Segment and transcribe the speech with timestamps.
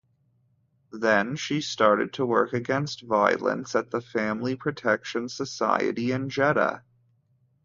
[0.93, 6.81] Then she started to work against violence at the Family Protection Society in Jeddah.